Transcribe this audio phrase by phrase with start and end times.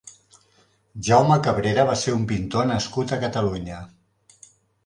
[1.07, 3.83] Jaume Cabrera va ser un pintor nascut a Catalunya.